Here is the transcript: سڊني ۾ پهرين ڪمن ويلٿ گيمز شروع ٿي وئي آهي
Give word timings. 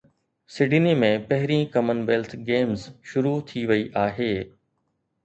سڊني 0.53 0.93
۾ 1.01 1.09
پهرين 1.31 1.61
ڪمن 1.75 1.97
ويلٿ 2.07 2.31
گيمز 2.47 2.81
شروع 3.11 3.35
ٿي 3.53 3.61
وئي 3.73 3.83
آهي 4.05 4.33